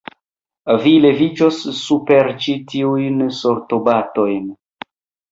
Vi 0.83 0.93
leviĝos 1.01 1.59
super 1.79 2.29
ĉi 2.45 2.55
tiujn 2.71 3.19
sortobatojn. 3.41 4.49